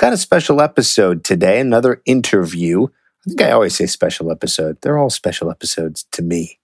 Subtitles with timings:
[0.00, 4.78] Got a special episode today, another interview I think I always say special episode.
[4.80, 6.58] They're all special episodes to me.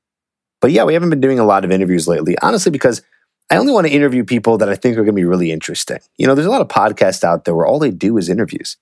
[0.63, 3.03] But yeah, we haven't been doing a lot of interviews lately, honestly, because
[3.51, 5.99] I only want to interview people that I think are going to be really interesting.
[6.17, 8.79] You know, there's a lot of podcasts out there where all they do is interviews.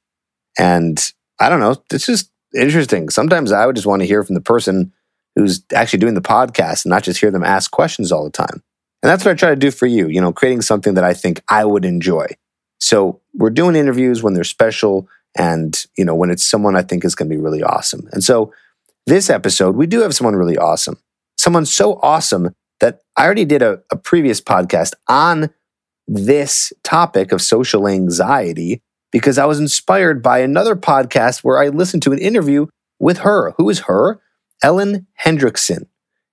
[0.56, 1.04] And
[1.40, 3.08] I don't know, it's just interesting.
[3.08, 4.92] Sometimes I would just want to hear from the person
[5.34, 8.62] who's actually doing the podcast and not just hear them ask questions all the time.
[9.02, 11.12] And that's what I try to do for you, you know, creating something that I
[11.12, 12.28] think I would enjoy.
[12.84, 17.04] So we're doing interviews when they're special and you know when it's someone i think
[17.04, 18.08] is going to be really awesome.
[18.12, 18.52] And so
[19.06, 20.96] this episode we do have someone really awesome
[21.36, 25.50] someone so awesome that i already did a, a previous podcast on
[26.06, 32.02] this topic of social anxiety because i was inspired by another podcast where i listened
[32.02, 32.66] to an interview
[32.98, 33.52] with her.
[33.58, 34.20] Who is her?
[34.62, 35.86] Ellen Hendriksen.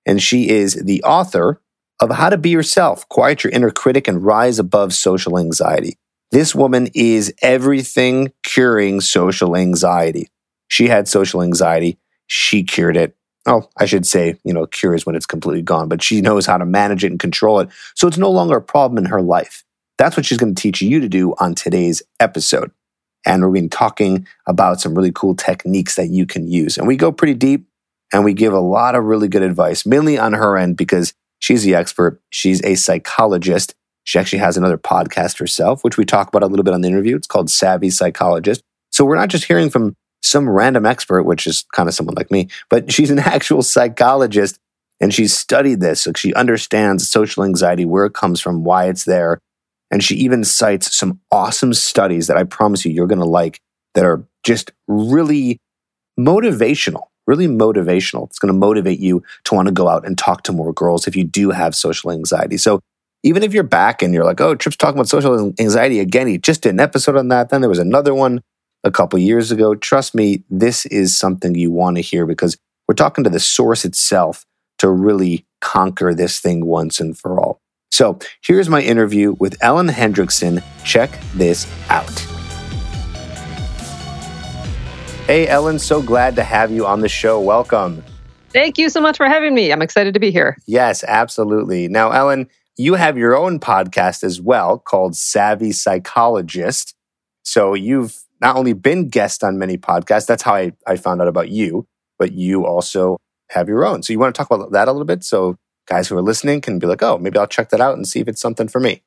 [0.06, 1.62] and she is the author
[2.00, 5.98] of how to be yourself quiet your inner critic and rise above social anxiety
[6.32, 10.30] this woman is everything curing social anxiety.
[10.68, 11.98] She had social anxiety.
[12.28, 13.16] She cured it.
[13.46, 16.58] Oh, I should say, you know, cures when it's completely gone, but she knows how
[16.58, 17.70] to manage it and control it.
[17.96, 19.64] So it's no longer a problem in her life.
[19.98, 22.72] That's what she's going to teach you to do on today's episode.
[23.26, 26.78] And we're going to be talking about some really cool techniques that you can use.
[26.78, 27.68] And we go pretty deep
[28.14, 31.64] and we give a lot of really good advice, mainly on her end because she's
[31.64, 32.22] the expert.
[32.30, 36.64] She's a psychologist she actually has another podcast herself, which we talk about a little
[36.64, 37.16] bit on the interview.
[37.16, 38.62] It's called Savvy Psychologist.
[38.92, 42.32] So we're not just hearing from some random expert, which is kind of someone like
[42.32, 44.60] me, but she's an actual psychologist
[45.00, 46.02] and she's studied this.
[46.04, 49.40] So she understands social anxiety, where it comes from, why it's there.
[49.90, 53.60] And she even cites some awesome studies that I promise you you're going to like
[53.94, 55.58] that are just really
[56.20, 58.28] motivational, really motivational.
[58.28, 61.08] It's going to motivate you to want to go out and talk to more girls
[61.08, 62.58] if you do have social anxiety.
[62.58, 62.80] So
[63.24, 66.38] even if you're back and you're like, oh, Trip's talking about social anxiety again, he
[66.38, 67.50] just did an episode on that.
[67.50, 68.42] Then there was another one
[68.84, 69.76] a couple years ago.
[69.76, 73.86] Trust me, this is something you want to hear because we're talking to the source
[73.86, 74.46] itself
[74.80, 77.60] to really conquer this thing once and for all.
[77.92, 80.64] So here's my interview with Ellen Hendriksen.
[80.84, 82.10] Check this out.
[85.28, 87.40] Hey, Ellen, so glad to have you on the show.
[87.40, 88.04] Welcome.
[88.50, 89.72] Thank you so much for having me.
[89.72, 90.58] I'm excited to be here.
[90.66, 91.88] Yes, absolutely.
[91.88, 96.96] Now, Ellen, you have your own podcast as well called Savvy Psychologist.
[97.44, 101.28] So you've not only been guest on many podcasts, that's how I, I found out
[101.28, 101.86] about you,
[102.18, 103.18] but you also
[103.50, 104.04] have your own.
[104.04, 105.24] So you want to talk about that a little bit?
[105.24, 108.08] So guys who are listening can be like, oh, maybe I'll check that out and
[108.08, 109.02] see if it's something for me.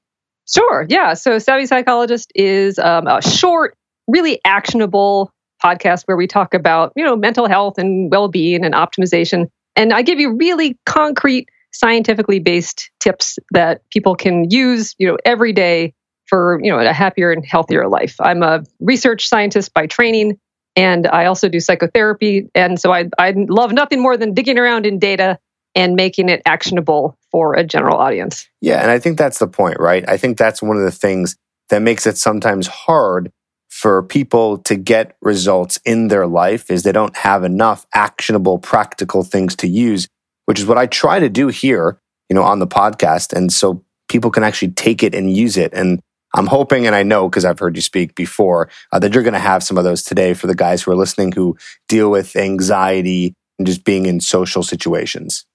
[0.53, 0.85] Sure.
[0.89, 1.15] Yeah.
[1.15, 3.75] So Savvy Psychologist is um, a short,
[4.07, 5.31] really actionable
[5.65, 9.49] podcast where we talk about, you know, mental health and well-being and optimization.
[9.75, 15.19] And I give you really concrete scientifically based tips that people can use, you know,
[15.25, 15.93] every day
[16.27, 18.17] for, you know, a happier and healthier life.
[18.21, 20.39] I'm a research scientist by training
[20.77, 24.87] and I also do psychotherapy and so I I love nothing more than digging around
[24.87, 25.39] in data
[25.75, 28.49] and making it actionable for a general audience.
[28.61, 30.09] Yeah, and I think that's the point, right?
[30.09, 31.37] I think that's one of the things
[31.71, 33.33] that makes it sometimes hard
[33.69, 39.25] for people to get results in their life is they don't have enough actionable practical
[39.25, 40.07] things to use
[40.47, 43.33] which is what I try to do here, you know, on the podcast.
[43.33, 45.73] And so people can actually take it and use it.
[45.75, 46.01] And
[46.35, 49.35] I'm hoping, and I know because I've heard you speak before, uh, that you're going
[49.35, 51.57] to have some of those today for the guys who are listening who
[51.89, 55.47] deal with anxiety and just being in social situations.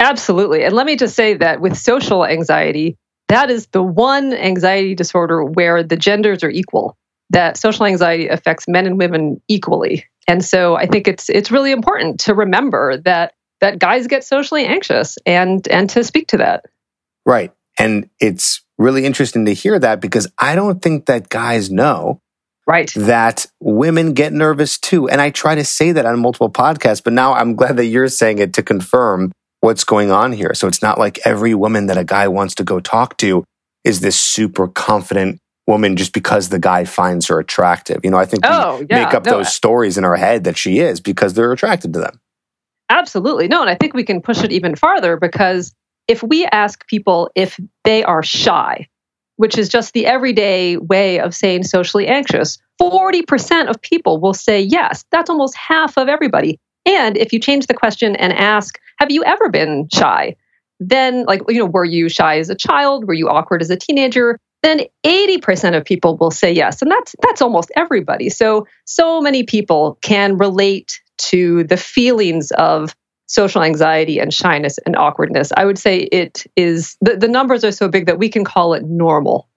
[0.00, 0.64] Absolutely.
[0.64, 2.96] And let me just say that with social anxiety,
[3.28, 6.96] that is the one anxiety disorder where the genders are equal.
[7.30, 10.06] That social anxiety affects men and women equally.
[10.28, 14.66] And so I think it's it's really important to remember that that guys get socially
[14.66, 16.66] anxious and and to speak to that.
[17.24, 17.52] Right.
[17.78, 22.20] And it's really interesting to hear that because I don't think that guys know
[22.66, 22.92] right.
[22.96, 25.08] that women get nervous too.
[25.08, 28.08] And i try to say that on multiple podcasts but now i'm glad that you're
[28.08, 30.54] saying it to confirm what's going on here.
[30.54, 33.44] So it's not like every woman that a guy wants to go talk to
[33.84, 35.38] is this super confident
[35.68, 38.00] woman just because the guy finds her attractive.
[38.02, 40.44] You know i think oh, we yeah, make up no, those stories in our head
[40.44, 42.18] that she is because they're attracted to them
[42.92, 43.48] Absolutely.
[43.48, 45.74] No, and I think we can push it even farther because
[46.08, 48.86] if we ask people if they are shy,
[49.36, 54.60] which is just the everyday way of saying socially anxious, 40% of people will say
[54.60, 55.06] yes.
[55.10, 56.60] That's almost half of everybody.
[56.84, 60.36] And if you change the question and ask, have you ever been shy?
[60.78, 63.06] Then, like, you know, were you shy as a child?
[63.06, 64.38] Were you awkward as a teenager?
[64.62, 66.82] Then 80% of people will say yes.
[66.82, 68.28] And that's that's almost everybody.
[68.28, 71.00] So so many people can relate
[71.30, 72.94] to the feelings of
[73.26, 75.52] social anxiety and shyness and awkwardness.
[75.56, 78.74] I would say it is the, the numbers are so big that we can call
[78.74, 79.48] it normal.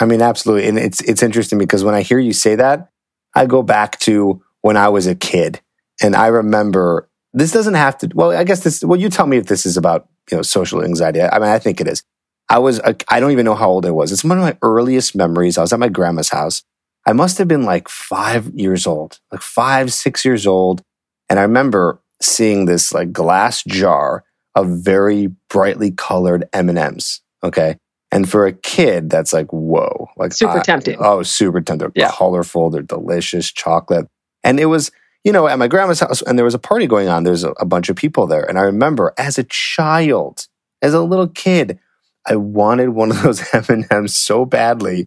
[0.00, 0.68] I mean, absolutely.
[0.68, 2.90] And it's it's interesting because when I hear you say that,
[3.34, 5.60] I go back to when I was a kid.
[6.02, 9.38] And I remember this doesn't have to well, I guess this well, you tell me
[9.38, 11.20] if this is about, you know, social anxiety.
[11.22, 12.02] I mean, I think it is.
[12.50, 14.12] I was I don't even know how old I was.
[14.12, 15.58] It's one of my earliest memories.
[15.58, 16.62] I was at my grandma's house.
[17.06, 20.82] I must have been like five years old, like five, six years old.
[21.28, 27.20] And I remember seeing this like glass jar of very brightly colored M&Ms.
[27.42, 27.76] Okay.
[28.10, 30.08] And for a kid, that's like, whoa.
[30.16, 30.96] Like super I, tempting.
[30.98, 31.90] Oh, super tempting.
[31.94, 32.10] They're yeah.
[32.10, 34.08] colorful, they're delicious, chocolate.
[34.42, 34.90] And it was,
[35.24, 37.24] you know, at my grandma's house, and there was a party going on.
[37.24, 38.48] There's a, a bunch of people there.
[38.48, 40.46] And I remember as a child,
[40.80, 41.78] as a little kid,
[42.26, 45.06] I wanted one of those M&Ms so badly.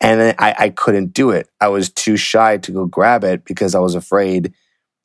[0.00, 1.48] And I, I couldn't do it.
[1.60, 4.52] I was too shy to go grab it because I was afraid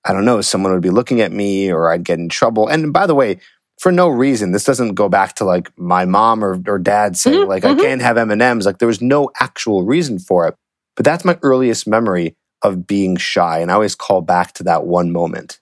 [0.07, 2.67] I don't know, someone would be looking at me or I'd get in trouble.
[2.67, 3.39] And by the way,
[3.77, 7.41] for no reason, this doesn't go back to like my mom or, or dad saying
[7.41, 7.79] mm-hmm, like mm-hmm.
[7.79, 8.65] I can't have M&Ms.
[8.65, 10.55] Like there was no actual reason for it.
[10.95, 13.59] But that's my earliest memory of being shy.
[13.59, 15.59] And I always call back to that one moment.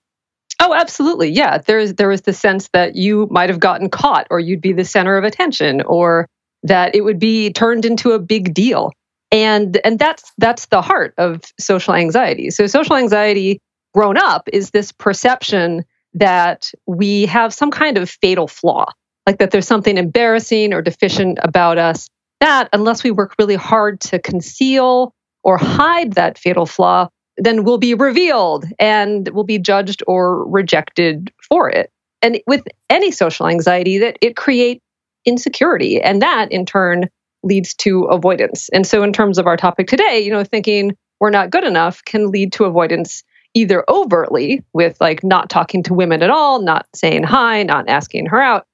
[0.62, 1.30] Oh, absolutely.
[1.30, 1.58] Yeah.
[1.58, 4.86] There's there was the sense that you might have gotten caught or you'd be the
[4.86, 6.28] center of attention or
[6.64, 8.92] that it would be turned into a big deal.
[9.32, 12.50] And and that's that's the heart of social anxiety.
[12.52, 13.60] So social anxiety
[13.96, 18.86] grown up is this perception that we have some kind of fatal flaw,
[19.26, 22.10] like that there's something embarrassing or deficient about us.
[22.42, 25.14] That, unless we work really hard to conceal
[25.44, 27.08] or hide that fatal flaw,
[27.38, 31.90] then will be revealed and will be judged or rejected for it.
[32.22, 34.82] And with any social anxiety, that it creates
[35.26, 37.10] insecurity, and that in turn
[37.44, 38.70] leads to avoidance.
[38.70, 42.04] And so, in terms of our topic today, you know, thinking we're not good enough
[42.04, 43.24] can lead to avoidance
[43.56, 48.28] either overtly with like not talking to women at all, not saying hi, not asking
[48.28, 48.68] her out,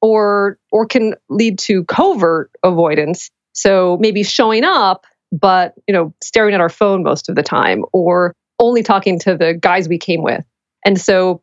[0.00, 3.30] or or can lead to covert avoidance.
[3.54, 7.84] So maybe showing up but, you know, staring at our phone most of the time
[7.92, 10.44] or only talking to the guys we came with.
[10.84, 11.42] And so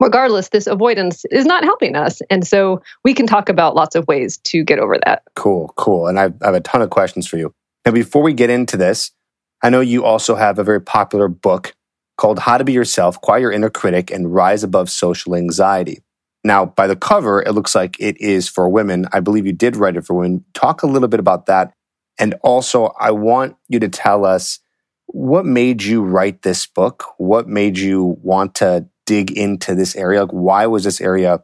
[0.00, 2.20] regardless, this avoidance is not helping us.
[2.30, 5.22] And so we can talk about lots of ways to get over that.
[5.36, 6.06] Cool, cool.
[6.06, 7.52] And I have a ton of questions for you.
[7.84, 9.12] Now, before we get into this,
[9.62, 11.74] I know you also have a very popular book
[12.18, 16.00] called How to Be Yourself, Quiet Your Inner Critic, and Rise Above Social Anxiety.
[16.44, 19.06] Now, by the cover, it looks like it is for women.
[19.12, 20.44] I believe you did write it for women.
[20.52, 21.72] Talk a little bit about that.
[22.18, 24.58] And also, I want you to tell us
[25.06, 27.04] what made you write this book?
[27.16, 30.22] What made you want to dig into this area?
[30.22, 31.42] Like, why was this area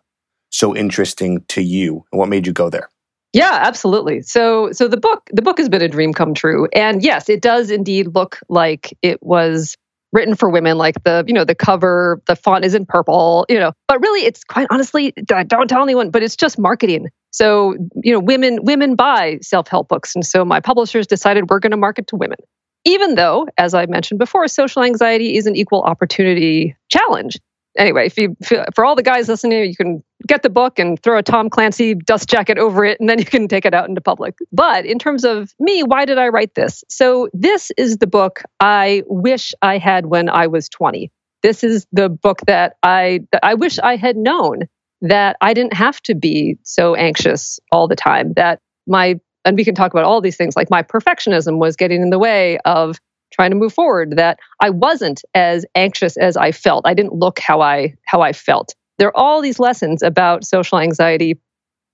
[0.51, 2.05] so interesting to you?
[2.13, 2.89] And what made you go there?
[3.33, 4.23] Yeah, absolutely.
[4.23, 6.69] So so the book the book has been a dream come true.
[6.73, 9.77] And yes, it does indeed look like it was
[10.15, 13.59] written for women like the you know the cover the font is in purple you
[13.59, 13.73] know.
[13.89, 17.09] But really it's quite honestly don't tell anyone but it's just marketing.
[17.33, 20.15] So you know women women buy self-help books.
[20.15, 22.39] And so my publishers decided we're going to market to women.
[22.87, 27.39] Even though as i mentioned before social anxiety is an equal opportunity challenge
[27.77, 28.37] anyway, if you
[28.75, 31.95] for all the guys listening, you can get the book and throw a Tom Clancy
[31.95, 34.35] dust jacket over it, and then you can take it out into public.
[34.53, 36.85] But in terms of me, why did I write this?
[36.89, 41.11] So this is the book I wish I had when I was 20.
[41.43, 44.63] This is the book that I that I wish I had known
[45.03, 48.33] that I didn't have to be so anxious all the time.
[48.35, 52.01] That my and we can talk about all these things like my perfectionism was getting
[52.01, 52.99] in the way of
[53.35, 56.87] trying to move forward that I wasn't as anxious as I felt.
[56.87, 58.75] I didn't look how I how I felt.
[58.99, 61.39] There are all these lessons about social anxiety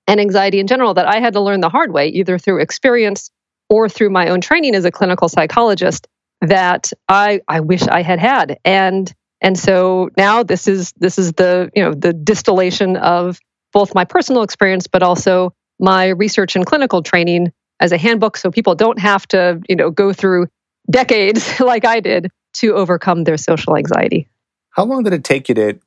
[0.07, 3.31] and anxiety in general that I had to learn the hard way, either through experience
[3.69, 6.09] or through my own training as a clinical psychologist
[6.43, 8.59] that I I wish I had had.
[8.65, 13.39] And and so now this is this is the, you know, the distillation of
[13.73, 18.51] both my personal experience but also my research and clinical training as a handbook so
[18.51, 20.47] people don't have to, you know, go through
[20.91, 24.29] decades like I did to overcome their social anxiety.
[24.71, 25.79] How long did it take you to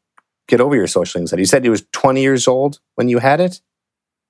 [0.48, 1.42] get over your social anxiety?
[1.42, 3.62] You said you was 20 years old when you had it?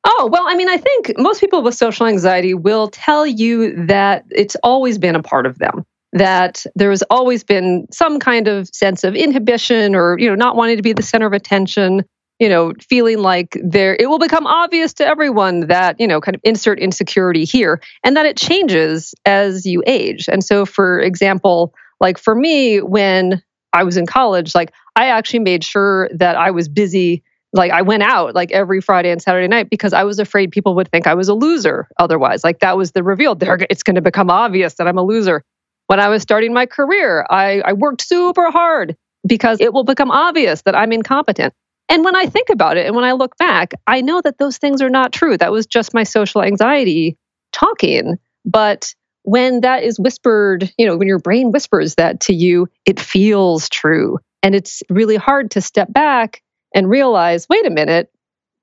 [0.05, 4.25] Oh, well, I mean, I think most people with social anxiety will tell you that
[4.29, 5.85] it's always been a part of them.
[6.11, 10.55] That there has always been some kind of sense of inhibition or, you know, not
[10.55, 12.03] wanting to be the center of attention.
[12.39, 16.35] You know, feeling like there it will become obvious to everyone that, you know, kind
[16.35, 20.27] of insert insecurity here and that it changes as you age.
[20.27, 25.39] And so for example, like for me when I was in college, like I actually
[25.39, 27.23] made sure that I was busy
[27.53, 30.75] like I went out like every Friday and Saturday night because I was afraid people
[30.75, 32.43] would think I was a loser otherwise.
[32.43, 33.35] Like that was the reveal.
[33.35, 35.43] There it's going to become obvious that I'm a loser.
[35.87, 40.09] When I was starting my career, I, I worked super hard because it will become
[40.09, 41.53] obvious that I'm incompetent.
[41.89, 44.57] And when I think about it and when I look back, I know that those
[44.57, 45.37] things are not true.
[45.37, 47.17] That was just my social anxiety
[47.51, 48.17] talking.
[48.45, 52.99] But when that is whispered, you know, when your brain whispers that to you, it
[52.99, 54.19] feels true.
[54.41, 56.41] And it's really hard to step back
[56.73, 58.09] and realize, wait a minute,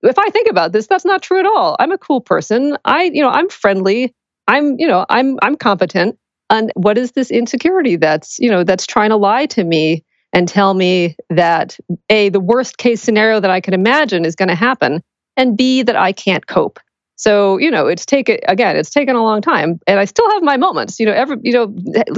[0.02, 1.76] if I think about this, that's not true at all.
[1.78, 2.76] I'm a cool person.
[2.84, 4.14] I, you know, I'm friendly.
[4.48, 6.18] I'm, you know, I'm I'm competent.
[6.48, 10.48] And what is this insecurity that's, you know, that's trying to lie to me and
[10.48, 14.54] tell me that A, the worst case scenario that I can imagine is going to
[14.54, 15.02] happen,
[15.36, 16.78] and B, that I can't cope.
[17.16, 19.78] So, you know, it's taken again, it's taken a long time.
[19.86, 20.98] And I still have my moments.
[20.98, 21.66] You know, every you know,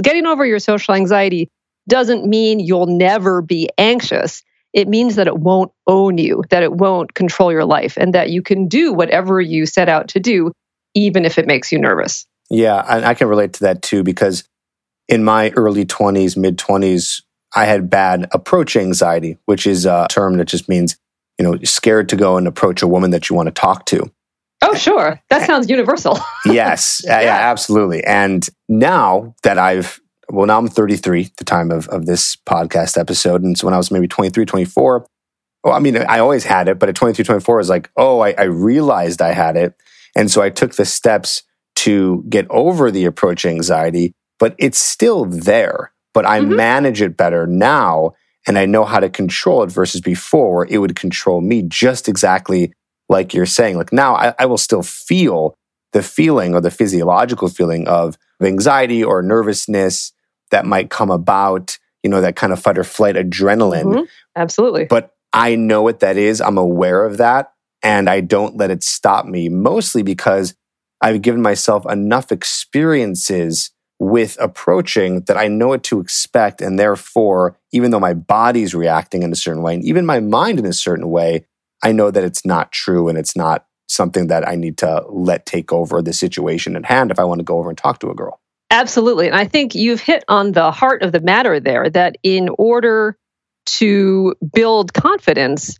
[0.01, 1.49] getting over your social anxiety
[1.89, 4.41] doesn't mean you'll never be anxious.
[4.71, 8.29] It means that it won't own you, that it won't control your life, and that
[8.29, 10.51] you can do whatever you set out to do,
[10.93, 12.25] even if it makes you nervous.
[12.49, 14.45] Yeah, I can relate to that too because
[15.09, 17.21] in my early 20s, mid 20s,
[17.55, 20.97] I had bad approach anxiety, which is a term that just means,
[21.37, 24.11] you know, scared to go and approach a woman that you want to talk to.
[24.61, 25.21] Oh, sure.
[25.29, 26.17] That sounds universal.
[26.45, 27.21] yes, yeah.
[27.21, 28.03] yeah, absolutely.
[28.03, 33.43] And now that I've, well, now I'm 33 the time of, of this podcast episode.
[33.43, 35.05] And so when I was maybe 23, 24,
[35.63, 38.21] well, I mean, I always had it, but at 23, 24, I was like, oh,
[38.21, 39.75] I, I realized I had it.
[40.15, 41.43] And so I took the steps
[41.77, 46.55] to get over the approach anxiety, but it's still there but I mm-hmm.
[46.55, 48.13] manage it better now
[48.45, 52.09] and I know how to control it versus before where it would control me just
[52.09, 52.73] exactly
[53.09, 53.77] like you're saying.
[53.77, 55.55] Like now I, I will still feel
[55.93, 60.11] the feeling or the physiological feeling of anxiety or nervousness
[60.51, 63.85] that might come about, you know, that kind of fight or flight adrenaline.
[63.85, 64.03] Mm-hmm.
[64.35, 64.85] Absolutely.
[64.85, 66.41] But I know what that is.
[66.41, 67.53] I'm aware of that.
[67.81, 70.55] And I don't let it stop me, mostly because
[71.01, 73.71] I've given myself enough experiences
[74.03, 76.61] with approaching that I know what to expect.
[76.61, 80.59] And therefore, even though my body's reacting in a certain way and even my mind
[80.59, 81.45] in a certain way,
[81.81, 85.45] I know that it's not true and it's not something that I need to let
[85.45, 88.09] take over the situation at hand if I want to go over and talk to
[88.09, 88.41] a girl.
[88.71, 89.27] Absolutely.
[89.27, 93.17] And I think you've hit on the heart of the matter there that in order
[93.65, 95.79] to build confidence,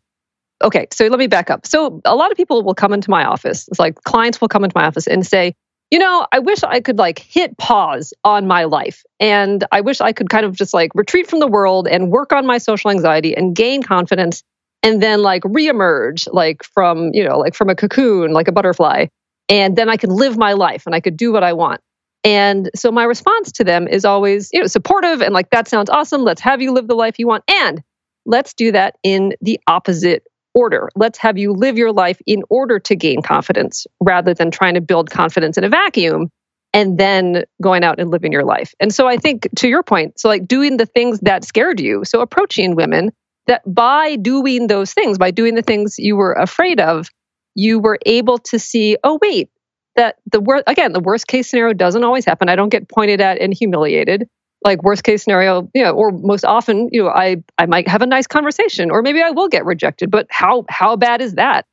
[0.64, 1.66] okay, so let me back up.
[1.66, 3.68] So a lot of people will come into my office.
[3.68, 5.56] It's like clients will come into my office and say,
[5.94, 9.04] you know, I wish I could like hit pause on my life.
[9.20, 12.34] And I wish I could kind of just like retreat from the world and work
[12.34, 14.42] on my social anxiety and gain confidence
[14.82, 19.06] and then like reemerge like from, you know, like from a cocoon, like a butterfly.
[19.50, 21.80] And then I could live my life and I could do what I want.
[22.24, 25.92] And so my response to them is always, you know, supportive and like, that sounds
[25.92, 26.24] awesome.
[26.24, 27.44] Let's have you live the life you want.
[27.48, 27.84] And
[28.26, 30.24] let's do that in the opposite
[30.54, 30.90] order.
[30.96, 34.82] Let's have you live your life in order to gain confidence rather than trying to
[34.82, 36.30] build confidence in a vacuum
[36.74, 38.74] and then going out and living your life.
[38.80, 42.04] And so I think to your point, so like doing the things that scared you,
[42.04, 43.12] so approaching women
[43.48, 47.10] that by doing those things, by doing the things you were afraid of,
[47.56, 49.50] you were able to see, oh, wait,
[49.96, 52.50] that the worst, again, the worst case scenario doesn't always happen.
[52.50, 54.28] I don't get pointed at and humiliated
[54.64, 58.02] like worst case scenario, you know, or most often, you know, I I might have
[58.02, 61.66] a nice conversation or maybe I will get rejected, but how how bad is that?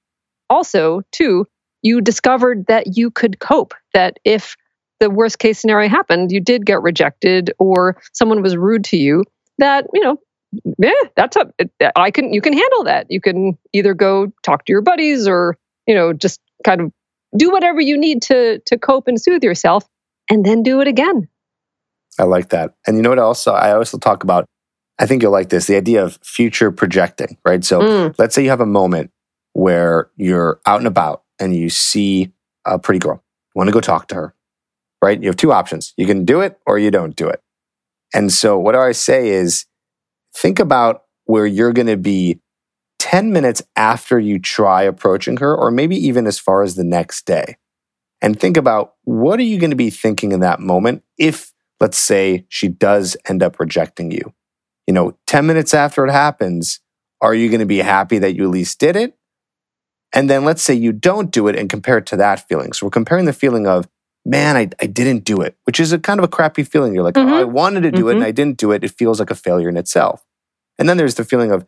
[0.48, 1.46] Also, too,
[1.82, 4.56] you discovered that you could cope, that if
[4.98, 9.24] the worst case scenario happened, you did get rejected or someone was rude to you,
[9.58, 10.18] that, you know,
[10.78, 11.52] yeah, that's a
[11.96, 13.06] I can you can handle that.
[13.08, 15.56] You can either go talk to your buddies or,
[15.86, 16.92] you know, just kind of
[17.36, 19.86] do whatever you need to to cope and soothe yourself
[20.28, 21.28] and then do it again
[22.18, 22.74] I like that.
[22.86, 24.46] And you know what else I also talk about?
[24.98, 27.64] I think you'll like this the idea of future projecting, right?
[27.64, 28.14] So mm.
[28.18, 29.10] let's say you have a moment
[29.52, 32.32] where you're out and about and you see
[32.66, 33.22] a pretty girl,
[33.54, 34.34] you want to go talk to her,
[35.02, 35.20] right?
[35.20, 35.94] You have two options.
[35.96, 37.40] You can do it or you don't do it.
[38.12, 39.66] And so what I say is
[40.34, 42.40] think about where you're going to be
[42.98, 47.24] 10 minutes after you try approaching her, or maybe even as far as the next
[47.24, 47.56] day.
[48.20, 51.98] And think about what are you going to be thinking in that moment if let's
[51.98, 54.34] say she does end up rejecting you.
[54.86, 56.80] You know, 10 minutes after it happens,
[57.20, 59.16] are you going to be happy that you at least did it?
[60.12, 62.72] And then let's say you don't do it and compare it to that feeling.
[62.72, 63.88] So we're comparing the feeling of,
[64.24, 66.94] man, I, I didn't do it, which is a kind of a crappy feeling.
[66.94, 67.32] You're like, mm-hmm.
[67.32, 68.08] oh, I wanted to do mm-hmm.
[68.08, 68.28] it and mm-hmm.
[68.28, 68.84] I didn't do it.
[68.84, 70.26] It feels like a failure in itself.
[70.78, 71.64] And then there's the feeling of,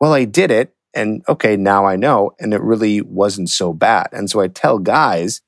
[0.00, 2.32] well, I did it And okay, now I know.
[2.38, 4.08] And it really wasn't so bad.
[4.12, 5.40] And so I tell guys,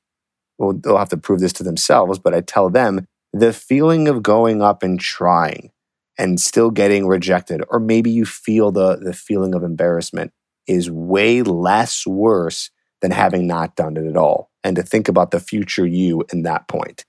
[0.56, 4.22] well, they'll have to prove this to themselves, but I tell them the feeling of
[4.22, 5.70] going up and trying
[6.18, 10.32] and still getting rejected, or maybe you feel the, the feeling of embarrassment
[10.66, 12.70] is way less worse
[13.00, 14.50] than having not done it at all.
[14.64, 17.04] And to think about the future you in that point.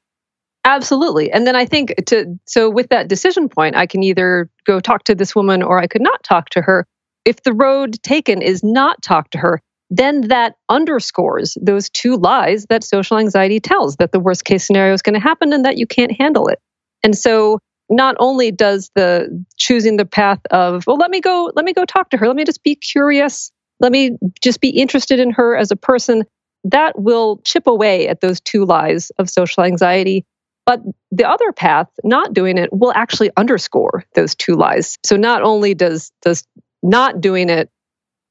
[0.66, 1.32] Absolutely.
[1.32, 5.04] And then I think to so with that decision point, I can either go talk
[5.06, 6.86] to this woman or I could not talk to her.
[7.26, 12.66] If the road taken is not talk to her, then that underscores those two lies
[12.70, 15.78] that social anxiety tells that the worst case scenario is going to happen and that
[15.78, 16.60] you can't handle it.
[17.04, 21.66] And so not only does the choosing the path of, well, let me go, let
[21.66, 25.20] me go talk to her, let me just be curious, let me just be interested
[25.20, 26.24] in her as a person,
[26.66, 30.26] that will chip away at those two lies of social anxiety.
[30.66, 30.82] But
[31.12, 34.98] the other path, not doing it, will actually underscore those two lies.
[35.04, 36.44] So not only does does
[36.84, 37.72] not doing it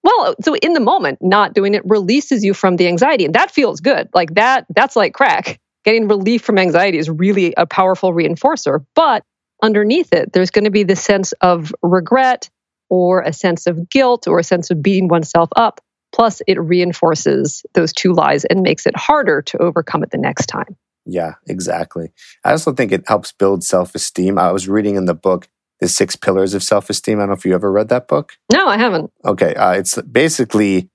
[0.02, 3.24] well, so in the moment, not doing it releases you from the anxiety.
[3.24, 4.08] And that feels good.
[4.14, 5.60] Like that, that's like crack.
[5.84, 8.84] Getting relief from anxiety is really a powerful reinforcer.
[8.94, 9.24] But
[9.62, 12.48] underneath it, there's going to be the sense of regret
[12.90, 15.80] or a sense of guilt or a sense of beating oneself up.
[16.12, 20.46] Plus, it reinforces those two lies and makes it harder to overcome it the next
[20.46, 20.76] time.
[21.04, 22.12] Yeah, exactly.
[22.44, 24.38] I also think it helps build self esteem.
[24.38, 25.48] I was reading in the book
[25.80, 27.18] the Six Pillars of Self Esteem.
[27.18, 28.34] I don't know if you ever read that book.
[28.52, 29.10] No, I haven't.
[29.24, 29.54] Okay.
[29.54, 30.90] Uh, it's basically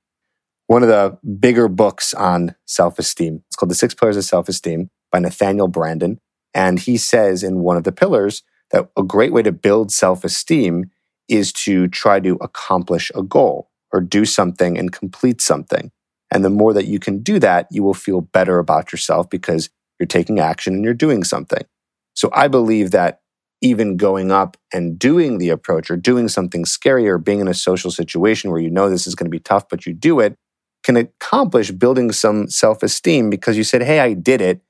[0.68, 3.44] one of the bigger books on self esteem.
[3.48, 6.18] It's called The Six Pillars of Self Esteem by Nathaniel Branden.
[6.54, 10.24] And he says in one of the pillars that a great way to build self
[10.24, 10.86] esteem
[11.30, 15.92] is to try to accomplish a goal or do something and complete something.
[16.32, 19.70] And the more that you can do that, you will feel better about yourself because
[20.00, 21.64] you're taking action and you're doing something.
[22.16, 23.22] So I believe that
[23.64, 27.54] even going up and doing the approach or doing something scary or being in a
[27.54, 30.38] social situation where you know this is going to be tough, but you do it
[30.84, 34.62] can accomplish building some self esteem because you said, Hey, I did it,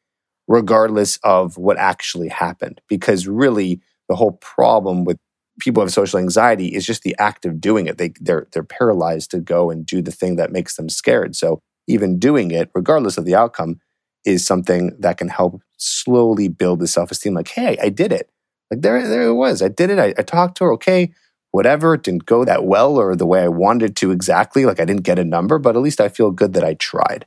[0.48, 2.80] regardless of what actually happened.
[2.88, 5.18] Because really, the whole problem with
[5.60, 7.98] people who have social anxiety is just the act of doing it.
[7.98, 11.36] They, they're, they're paralyzed to go and do the thing that makes them scared.
[11.36, 13.80] So even doing it, regardless of the outcome,
[14.26, 17.34] is something that can help slowly build the self esteem.
[17.34, 18.30] Like, hey, I did it.
[18.74, 19.62] Like there, there it was.
[19.62, 20.00] I did it.
[20.00, 20.74] I, I talked to her.
[20.74, 21.14] Okay,
[21.52, 21.94] whatever.
[21.94, 24.66] It didn't go that well or the way I wanted to exactly.
[24.66, 27.26] Like I didn't get a number, but at least I feel good that I tried.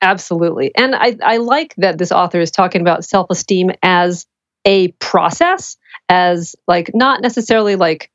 [0.00, 0.74] Absolutely.
[0.74, 4.26] And I, I like that this author is talking about self esteem as
[4.64, 5.76] a process,
[6.08, 8.10] as like not necessarily like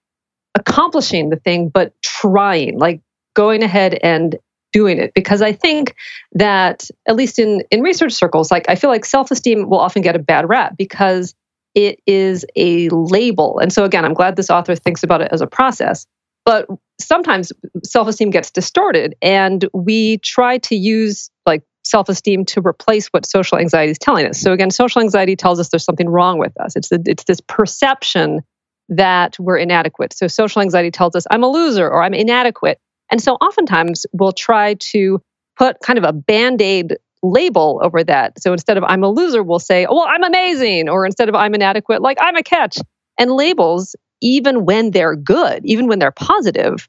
[0.55, 3.01] accomplishing the thing, but trying, like
[3.35, 4.39] going ahead and
[4.71, 5.13] doing it.
[5.13, 5.95] Because I think
[6.31, 10.01] that, at least in, in research circles, like I feel like self esteem will often
[10.01, 11.35] get a bad rap because
[11.75, 13.59] it is a label.
[13.59, 16.05] And so, again, I'm glad this author thinks about it as a process.
[16.45, 16.67] But
[16.99, 17.51] sometimes
[17.83, 23.25] self esteem gets distorted, and we try to use like self esteem to replace what
[23.25, 24.39] social anxiety is telling us.
[24.39, 26.75] So, again, social anxiety tells us there's something wrong with us.
[26.75, 28.41] It's, it's this perception
[28.89, 30.13] that we're inadequate.
[30.13, 32.79] So, social anxiety tells us I'm a loser or I'm inadequate.
[33.09, 35.21] And so, oftentimes, we'll try to
[35.57, 38.39] put kind of a band aid label over that.
[38.41, 40.89] So instead of I'm a loser, we'll say, oh, well, I'm amazing.
[40.89, 42.77] Or instead of I'm inadequate, like I'm a catch.
[43.17, 46.87] And labels, even when they're good, even when they're positive,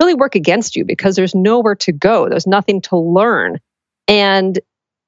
[0.00, 2.28] really work against you because there's nowhere to go.
[2.28, 3.60] There's nothing to learn.
[4.08, 4.58] And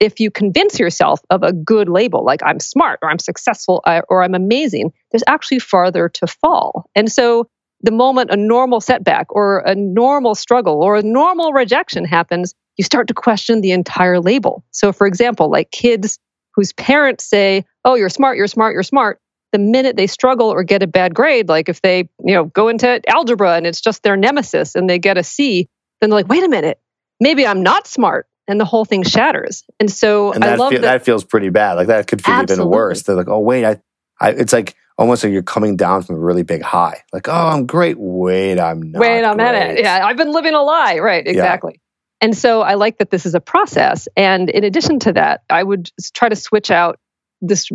[0.00, 4.22] if you convince yourself of a good label, like I'm smart or I'm successful or
[4.22, 6.88] I'm amazing, there's actually farther to fall.
[6.94, 7.48] And so
[7.82, 12.84] the moment a normal setback or a normal struggle or a normal rejection happens, you
[12.84, 14.64] start to question the entire label.
[14.70, 16.18] So, for example, like kids
[16.54, 19.20] whose parents say, Oh, you're smart, you're smart, you're smart.
[19.52, 22.68] The minute they struggle or get a bad grade, like if they, you know, go
[22.68, 25.68] into algebra and it's just their nemesis and they get a C,
[26.00, 26.78] then they're like, wait a minute,
[27.20, 28.26] maybe I'm not smart.
[28.46, 29.64] And the whole thing shatters.
[29.78, 31.04] And so and I love feel, that, that.
[31.04, 31.74] feels pretty bad.
[31.74, 32.64] Like that could feel Absolutely.
[32.64, 33.02] even worse.
[33.02, 33.80] They're like, oh, wait, I,
[34.20, 37.02] I, it's like almost like you're coming down from a really big high.
[37.12, 37.96] Like, oh, I'm great.
[37.98, 39.00] Wait, I'm not.
[39.00, 39.80] Wait, I'm at it.
[39.80, 40.98] Yeah, I've been living a lie.
[40.98, 41.80] Right, exactly.
[42.20, 44.08] And so I like that this is a process.
[44.16, 46.98] And in addition to that, I would try to switch out
[47.40, 47.70] this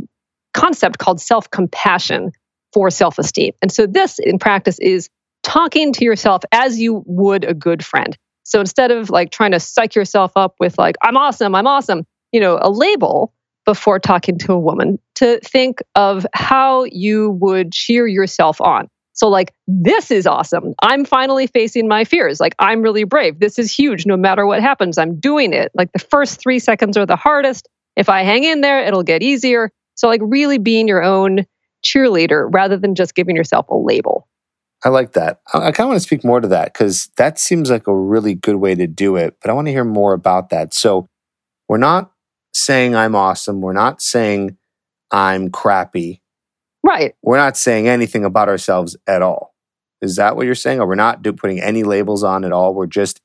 [0.54, 2.32] concept called self compassion
[2.74, 3.54] for self esteem.
[3.62, 5.10] And so this in practice is
[5.44, 8.18] talking to yourself as you would a good friend.
[8.44, 12.06] So instead of like trying to psych yourself up with like, I'm awesome, I'm awesome,
[12.34, 13.34] you know, a label
[13.66, 18.88] before talking to a woman, to think of how you would cheer yourself on.
[19.14, 20.74] So, like, this is awesome.
[20.82, 22.40] I'm finally facing my fears.
[22.40, 23.40] Like, I'm really brave.
[23.40, 24.06] This is huge.
[24.06, 25.72] No matter what happens, I'm doing it.
[25.76, 27.70] Like, the first three seconds are the hardest.
[27.96, 29.72] If I hang in there, it'll get easier.
[29.96, 31.46] So, like, really being your own
[31.86, 34.28] cheerleader rather than just giving yourself a label.
[34.84, 35.42] I like that.
[35.54, 38.34] I, kind of want to speak more to that because that seems like a really
[38.34, 39.38] good way to do it.
[39.42, 40.74] But I want to hear more about that.
[40.74, 41.08] So
[41.70, 42.12] we're not
[42.54, 43.62] saying I'm awesome.
[43.62, 44.58] We're not saying
[45.12, 46.22] I'm crappy.
[46.84, 47.16] Right.
[47.22, 49.54] We're not saying anything about ourselves at all.
[50.02, 50.80] Is that what you're saying?
[50.80, 52.74] Or we're not do, putting any labels on at all?
[52.74, 53.22] We're just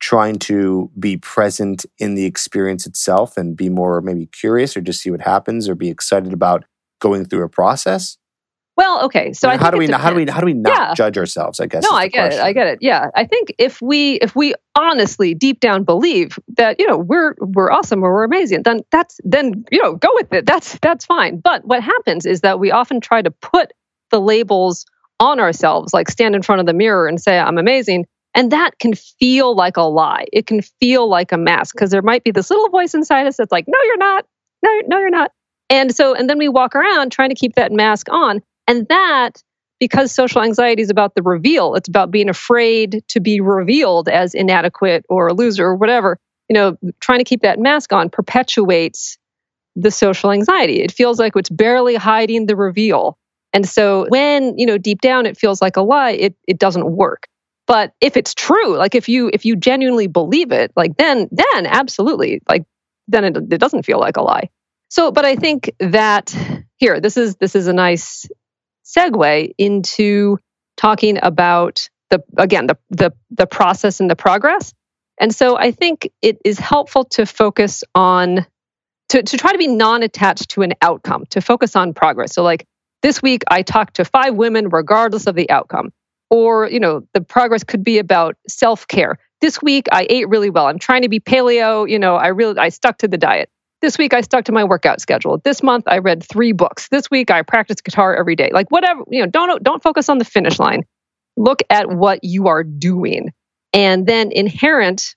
[0.00, 5.00] trying to be present in the experience itself and be more maybe curious or just
[5.00, 6.64] see what happens or be excited about
[7.00, 8.18] going through a process?
[8.76, 9.32] Well, okay.
[9.32, 10.94] So I how do we how do we how do we not yeah.
[10.94, 11.60] judge ourselves?
[11.60, 11.82] I guess.
[11.82, 12.40] No, I get question.
[12.40, 12.44] it.
[12.44, 12.78] I get it.
[12.82, 17.34] Yeah, I think if we if we honestly deep down believe that you know we're
[17.38, 20.44] we're awesome or we're amazing, then that's then you know go with it.
[20.44, 21.38] That's that's fine.
[21.38, 23.72] But what happens is that we often try to put
[24.10, 24.84] the labels
[25.20, 28.78] on ourselves, like stand in front of the mirror and say I'm amazing, and that
[28.78, 30.26] can feel like a lie.
[30.34, 33.38] It can feel like a mask because there might be this little voice inside us
[33.38, 34.26] that's like, no, you're not.
[34.62, 35.32] No, no, you're not.
[35.70, 38.42] And so, and then we walk around trying to keep that mask on.
[38.66, 39.42] And that,
[39.78, 44.34] because social anxiety is about the reveal, it's about being afraid to be revealed as
[44.34, 49.18] inadequate or a loser or whatever, you know, trying to keep that mask on perpetuates
[49.74, 50.80] the social anxiety.
[50.80, 53.18] It feels like it's barely hiding the reveal.
[53.52, 56.90] And so when, you know, deep down it feels like a lie, it, it doesn't
[56.90, 57.28] work.
[57.66, 61.66] But if it's true, like if you if you genuinely believe it, like then then
[61.66, 62.64] absolutely, like
[63.08, 64.50] then it, it doesn't feel like a lie.
[64.88, 66.34] So, but I think that
[66.76, 68.26] here, this is this is a nice
[68.96, 70.38] segue into
[70.76, 74.72] talking about the again the the the process and the progress.
[75.18, 78.46] And so I think it is helpful to focus on
[79.08, 82.34] to, to try to be non-attached to an outcome, to focus on progress.
[82.34, 82.66] So like
[83.02, 85.92] this week I talked to five women regardless of the outcome.
[86.28, 89.16] Or, you know, the progress could be about self-care.
[89.40, 90.66] This week I ate really well.
[90.66, 93.48] I'm trying to be paleo, you know, I really I stuck to the diet.
[93.86, 95.38] This week I stuck to my workout schedule.
[95.38, 96.88] This month I read 3 books.
[96.88, 98.50] This week I practiced guitar every day.
[98.52, 100.82] Like whatever, you know, don't don't focus on the finish line.
[101.36, 103.32] Look at what you are doing.
[103.72, 105.14] And then inherent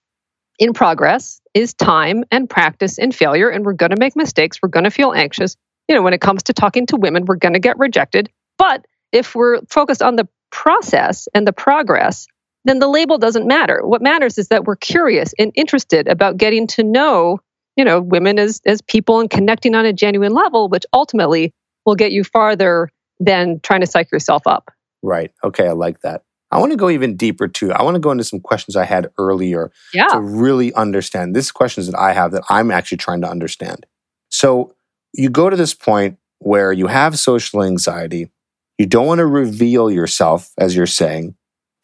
[0.59, 4.69] in progress is time and practice and failure and we're going to make mistakes, we're
[4.69, 5.55] going to feel anxious.
[5.87, 8.29] You know, when it comes to talking to women, we're going to get rejected.
[8.59, 12.27] But if we're focused on the process and the progress,
[12.65, 13.81] then the label doesn't matter.
[13.83, 17.39] What matters is that we're curious and interested about getting to know,
[17.79, 21.53] you know, women as as people and connecting on a genuine level, which ultimately
[21.85, 22.89] will get you farther
[23.21, 24.69] than trying to psych yourself up.
[25.01, 25.31] Right.
[25.45, 26.23] Okay, I like that.
[26.51, 27.71] I want to go even deeper too.
[27.71, 30.07] I want to go into some questions I had earlier yeah.
[30.07, 31.33] to really understand.
[31.33, 33.85] This questions that I have that I'm actually trying to understand.
[34.27, 34.75] So
[35.13, 38.29] you go to this point where you have social anxiety,
[38.77, 41.35] you don't want to reveal yourself, as you're saying,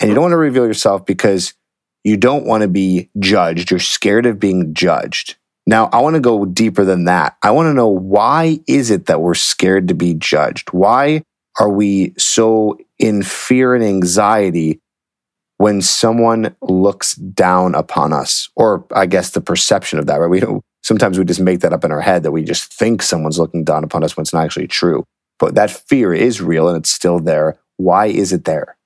[0.01, 1.53] and you don't want to reveal yourself because
[2.03, 3.71] you don't want to be judged.
[3.71, 5.37] You're scared of being judged.
[5.67, 7.37] Now, I want to go deeper than that.
[7.41, 10.69] I want to know why is it that we're scared to be judged?
[10.71, 11.23] Why
[11.59, 14.79] are we so in fear and anxiety
[15.57, 18.49] when someone looks down upon us?
[18.55, 20.29] Or I guess the perception of that, right?
[20.29, 23.01] We don't, sometimes we just make that up in our head that we just think
[23.01, 25.03] someone's looking down upon us when it's not actually true.
[25.39, 27.57] But that fear is real and it's still there.
[27.77, 28.77] Why is it there?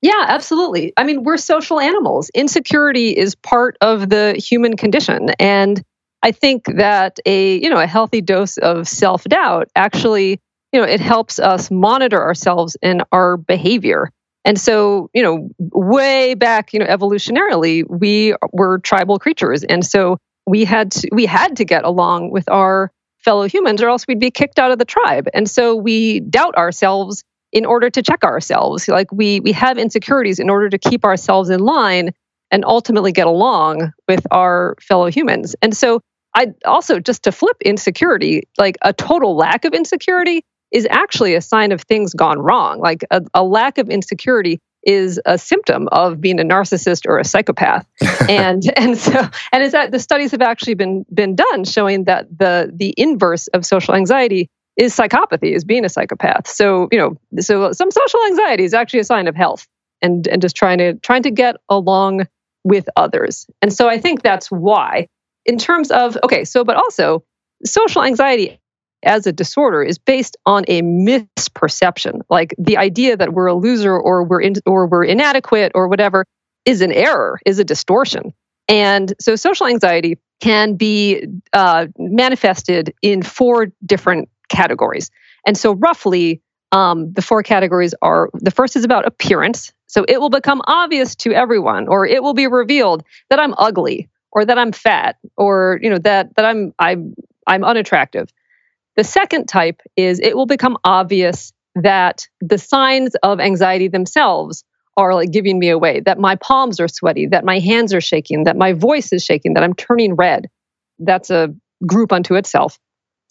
[0.00, 0.92] Yeah, absolutely.
[0.96, 2.30] I mean, we're social animals.
[2.32, 5.30] Insecurity is part of the human condition.
[5.40, 5.82] And
[6.22, 10.40] I think that a, you know, a healthy dose of self-doubt actually,
[10.72, 14.10] you know, it helps us monitor ourselves and our behavior.
[14.44, 19.62] And so, you know, way back, you know, evolutionarily, we were tribal creatures.
[19.62, 23.88] And so we had to, we had to get along with our fellow humans, or
[23.88, 25.28] else we'd be kicked out of the tribe.
[25.34, 28.88] And so we doubt ourselves in order to check ourselves.
[28.88, 32.12] Like we we have insecurities in order to keep ourselves in line
[32.50, 35.54] and ultimately get along with our fellow humans.
[35.60, 36.00] And so
[36.34, 41.40] I also just to flip insecurity, like a total lack of insecurity is actually a
[41.40, 42.80] sign of things gone wrong.
[42.80, 47.24] Like a, a lack of insecurity is a symptom of being a narcissist or a
[47.24, 47.86] psychopath.
[48.28, 52.26] and and so and is that the studies have actually been been done showing that
[52.36, 56.46] the the inverse of social anxiety is psychopathy, is being a psychopath.
[56.46, 59.66] So, you know, so some social anxiety is actually a sign of health
[60.00, 62.28] and and just trying to trying to get along
[62.64, 63.46] with others.
[63.60, 65.08] And so I think that's why
[65.48, 67.24] in terms of okay, so but also
[67.64, 68.60] social anxiety
[69.02, 72.20] as a disorder is based on a misperception.
[72.30, 76.24] Like the idea that we're a loser or we're in, or we're inadequate or whatever
[76.64, 78.32] is an error, is a distortion.
[78.68, 85.10] And so social anxiety can be uh, manifested in four different categories.
[85.46, 89.72] And so roughly um, the four categories are the first is about appearance.
[89.86, 94.08] So it will become obvious to everyone, or it will be revealed that I'm ugly,
[94.38, 97.14] or that I'm fat, or you know that that I'm I'm
[97.46, 98.28] I'm unattractive.
[98.96, 104.64] The second type is it will become obvious that the signs of anxiety themselves
[104.96, 108.44] are like giving me away, that my palms are sweaty, that my hands are shaking,
[108.44, 110.48] that my voice is shaking, that I'm turning red.
[110.98, 111.54] That's a
[111.86, 112.78] group unto itself.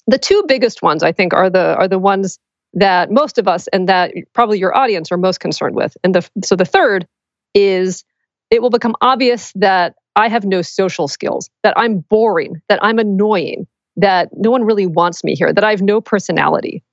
[0.08, 2.38] The two biggest ones I think are the are the ones
[2.74, 5.96] that most of us and that probably your audience are most concerned with.
[6.04, 7.08] And the so the third
[7.54, 8.04] is
[8.50, 13.00] it will become obvious that I have no social skills, that I'm boring, that I'm
[13.00, 16.84] annoying, that no one really wants me here, that I have no personality.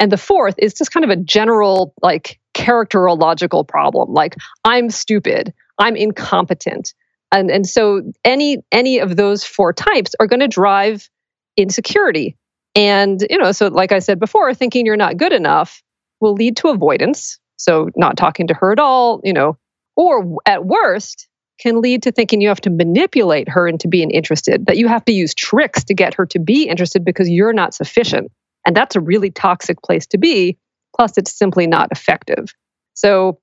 [0.00, 4.14] And the fourth is just kind of a general, like, characterological problem.
[4.14, 6.94] Like, I'm stupid, I'm incompetent.
[7.30, 11.10] And, and so any any of those four types are going to drive
[11.56, 12.36] insecurity.
[12.74, 15.82] And, you know, so like I said before, thinking you're not good enough
[16.20, 17.38] will lead to avoidance.
[17.56, 19.58] So not talking to her at all, you know,
[19.96, 21.27] or at worst,
[21.58, 25.04] can lead to thinking you have to manipulate her into being interested, that you have
[25.06, 28.30] to use tricks to get her to be interested because you're not sufficient.
[28.66, 30.58] And that's a really toxic place to be.
[30.96, 32.54] Plus, it's simply not effective.
[32.94, 33.40] So,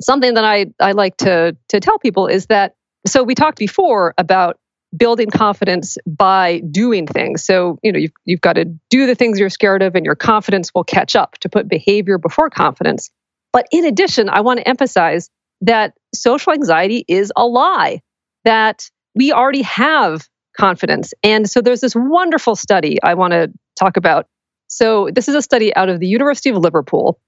[0.00, 2.74] something that I, I like to, to tell people is that
[3.06, 4.58] so we talked before about
[4.96, 7.44] building confidence by doing things.
[7.44, 10.16] So, you know, you've, you've got to do the things you're scared of, and your
[10.16, 13.10] confidence will catch up to put behavior before confidence.
[13.52, 15.30] But in addition, I want to emphasize
[15.62, 18.00] that social anxiety is a lie,
[18.44, 21.12] that we already have confidence.
[21.22, 24.26] And so there's this wonderful study I want to talk about.
[24.68, 27.18] So, this is a study out of the University of Liverpool,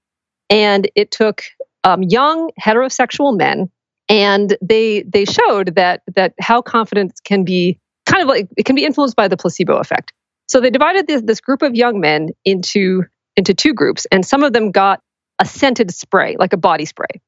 [0.49, 1.43] and it took
[1.83, 3.69] um, young heterosexual men,
[4.07, 8.77] and they they showed that that how confidence can be kind of like it can
[8.77, 10.13] be influenced by the placebo effect.
[10.47, 13.03] So they divided this, this group of young men into
[13.35, 15.01] into two groups, and some of them got
[15.39, 17.19] a scented spray, like a body spray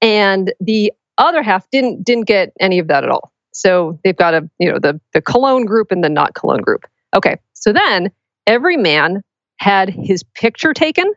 [0.00, 3.32] and the other half didn't didn't get any of that at all.
[3.52, 6.84] So they've got a you know the the cologne group and the not cologne group.
[7.14, 8.10] Okay, so then
[8.46, 9.22] every man
[9.58, 11.12] had his picture taken,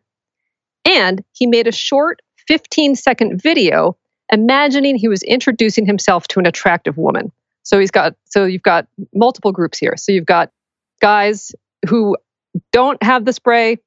[0.85, 3.97] and he made a short 15 second video
[4.31, 7.31] imagining he was introducing himself to an attractive woman.
[7.63, 9.95] So he's got so you've got multiple groups here.
[9.97, 10.51] So you've got
[11.01, 11.51] guys
[11.87, 12.17] who
[12.71, 13.77] don't have the spray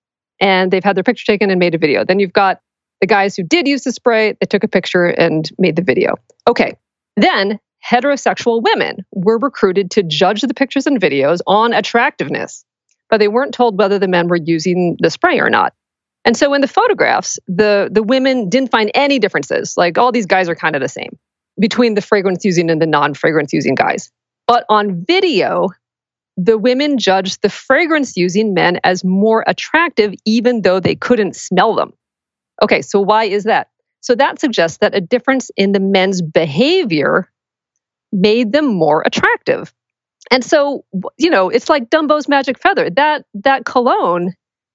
[0.40, 2.04] and they've had their picture taken and made a video.
[2.04, 2.60] Then you've got
[3.00, 6.14] the guys who did use the spray, they took a picture and made the video.
[6.48, 6.74] Okay.
[7.16, 12.64] Then heterosexual women were recruited to judge the pictures and videos on attractiveness,
[13.10, 15.72] but they weren't told whether the men were using the spray or not.
[16.24, 19.76] And so in the photographs, the, the women didn't find any differences.
[19.76, 21.16] Like all these guys are kind of the same
[21.58, 24.10] between the fragrance using and the non fragrance using guys.
[24.46, 25.68] But on video,
[26.36, 31.74] the women judged the fragrance using men as more attractive, even though they couldn't smell
[31.74, 31.92] them.
[32.62, 33.68] Okay, so why is that?
[34.00, 37.30] So that suggests that a difference in the men's behavior
[38.12, 39.72] made them more attractive.
[40.30, 40.84] And so,
[41.18, 42.90] you know, it's like Dumbo's magic feather.
[42.90, 44.34] That that cologne,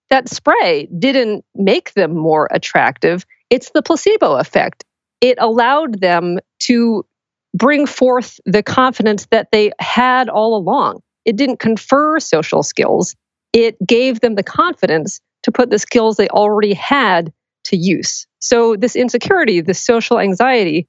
[0.10, 3.26] that spray didn't make them more attractive.
[3.50, 4.84] It's the placebo effect.
[5.20, 7.06] It allowed them to
[7.54, 11.02] bring forth the confidence that they had all along.
[11.26, 13.16] It didn't confer social skills.
[13.54, 17.34] It gave them the confidence to put the skills they already had
[17.66, 18.28] to use.
[18.40, 20.88] So, this insecurity, this social anxiety,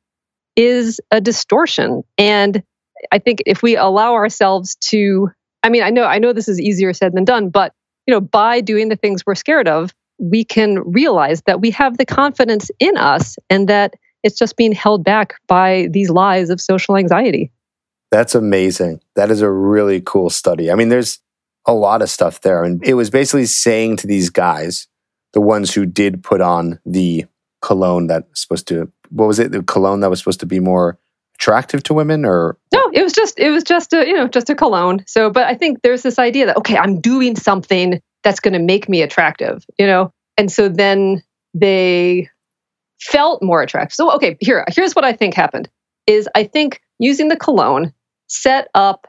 [0.57, 2.03] is a distortion.
[2.19, 2.63] And
[3.11, 5.31] I think if we allow ourselves to,
[5.63, 7.73] I mean, I know, I know this is easier said than done, but
[8.07, 11.99] you know, by doing the things we're scared of, we can realize that we have
[11.99, 16.61] the confidence in us and that it's just being held back by these lies of
[16.61, 17.51] social anxiety.
[18.11, 19.01] That's amazing.
[19.17, 20.71] That is a really cool study.
[20.71, 21.19] I mean, there's
[21.67, 22.63] a lot of stuff there.
[22.63, 24.87] And it was basically saying to these guys,
[25.33, 27.27] the ones who did put on the
[27.61, 30.99] cologne that's supposed to what was it the cologne that was supposed to be more
[31.37, 32.57] attractive to women or?
[32.73, 35.05] No it was just it was just a you know just a cologne.
[35.07, 38.61] So but i think there's this idea that okay i'm doing something that's going to
[38.61, 40.13] make me attractive you know?
[40.39, 42.31] And so then they
[43.01, 43.95] felt more attractive.
[43.95, 45.69] So okay here here's what i think happened
[46.07, 47.93] is i think using the cologne
[48.29, 49.07] set up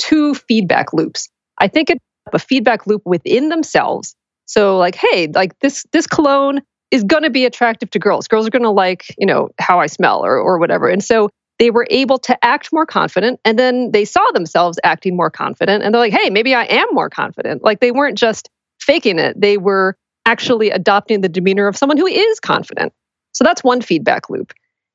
[0.00, 1.28] two feedback loops.
[1.58, 1.98] I think it
[2.32, 4.14] a feedback loop within themselves
[4.50, 6.60] so like, hey, like this this cologne
[6.90, 8.26] is going to be attractive to girls.
[8.26, 10.88] Girls are going to like, you know, how I smell or or whatever.
[10.88, 15.16] And so they were able to act more confident and then they saw themselves acting
[15.16, 18.50] more confident and they're like, "Hey, maybe I am more confident." Like they weren't just
[18.80, 19.40] faking it.
[19.40, 22.92] They were actually adopting the demeanor of someone who is confident.
[23.30, 24.52] So that's one feedback loop.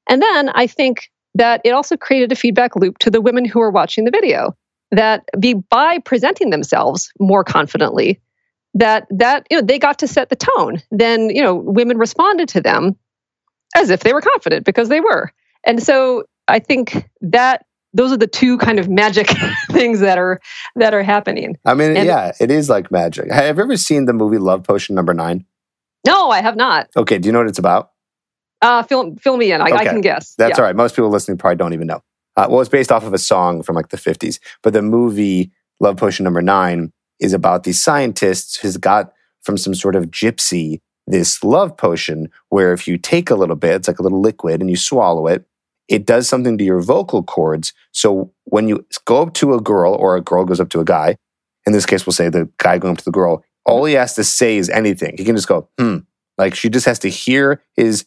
[0.09, 3.61] And then I think that it also created a feedback loop to the women who
[3.61, 4.53] are watching the video
[4.91, 8.19] that be by presenting themselves more confidently
[8.75, 12.47] that that you know they got to set the tone then you know women responded
[12.49, 12.95] to them
[13.75, 15.31] as if they were confident because they were
[15.65, 19.27] and so i think that those are the two kind of magic
[19.71, 20.39] things that are
[20.75, 24.05] that are happening i mean and yeah it is like magic have you ever seen
[24.05, 25.45] the movie love potion number nine
[26.05, 26.89] No, I have not.
[26.95, 27.91] Okay, do you know what it's about?
[28.61, 29.61] Uh, fill, fill me in.
[29.61, 30.35] I, I can guess.
[30.35, 30.61] That's yeah.
[30.61, 30.75] all right.
[30.75, 32.01] Most people listening probably don't even know.
[32.37, 35.51] Uh, well, it's based off of a song from like the 50s, but the movie
[35.79, 40.81] Love Potion Number Nine is about these scientists who's got from some sort of gypsy
[41.07, 44.61] this love potion where if you take a little bit, it's like a little liquid,
[44.61, 45.45] and you swallow it,
[45.87, 47.73] it does something to your vocal cords.
[47.91, 50.85] So when you go up to a girl or a girl goes up to a
[50.85, 51.17] guy,
[51.65, 54.15] in this case, we'll say the guy going up to the girl, all he has
[54.15, 55.15] to say is anything.
[55.17, 55.99] He can just go, hmm.
[56.37, 58.05] Like she just has to hear his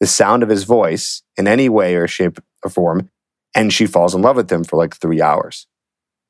[0.00, 3.10] the sound of his voice in any way or shape or form,
[3.54, 5.66] and she falls in love with him for like three hours.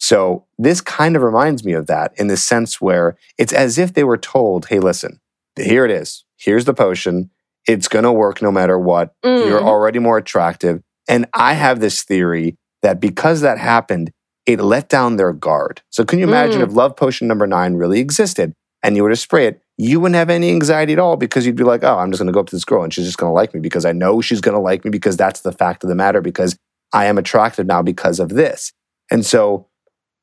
[0.00, 3.92] So this kind of reminds me of that in the sense where it's as if
[3.92, 5.20] they were told, hey, listen,
[5.56, 6.24] here it is.
[6.38, 7.30] Here's the potion.
[7.68, 9.12] It's going to work no matter what.
[9.22, 9.46] Mm.
[9.46, 10.82] You're already more attractive.
[11.06, 14.10] And I have this theory that because that happened,
[14.46, 15.82] it let down their guard.
[15.90, 16.64] So can you imagine Mm.
[16.64, 20.16] if love potion number nine really existed and you were to spray it, you wouldn't
[20.16, 22.40] have any anxiety at all because you'd be like, oh, I'm just going to go
[22.40, 24.40] up to this girl and she's just going to like me because I know she's
[24.40, 26.56] going to like me because that's the fact of the matter because
[26.92, 28.72] I am attractive now because of this.
[29.10, 29.66] And so,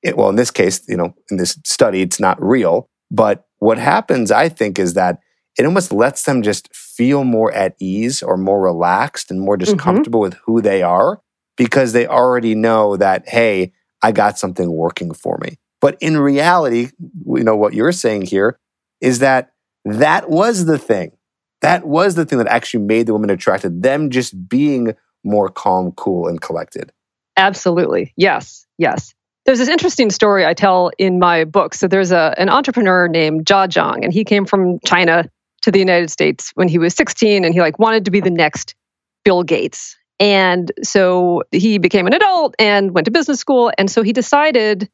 [0.07, 2.89] it, well, in this case, you know, in this study, it's not real.
[3.11, 5.19] But what happens, I think, is that
[5.57, 9.73] it almost lets them just feel more at ease or more relaxed and more just
[9.73, 9.79] Mhm.
[9.79, 11.19] comfortable with who they are
[11.57, 15.57] because they already know that, hey, I got something working for me.
[15.81, 16.89] But in reality,
[17.25, 18.59] you know, what you're saying here
[19.01, 19.51] is that
[19.85, 21.11] that was the thing.
[21.61, 25.91] That was the thing that actually made the women attracted, them just being more calm,
[25.93, 26.91] cool, and collected.
[27.35, 28.13] Absolutely.
[28.15, 28.65] Yes.
[28.77, 29.13] Yes.
[29.47, 31.73] There's this interesting story I tell in my book.
[31.73, 35.23] So there's a an entrepreneur named Jia Jiang, and he came from China
[35.61, 38.29] to the United States when he was 16, and he like wanted to be the
[38.29, 38.75] next
[39.23, 39.95] Bill Gates.
[40.19, 44.89] And so he became an adult and went to business school, and so he decided